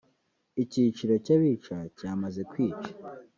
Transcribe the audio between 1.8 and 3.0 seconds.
cyamaze kwica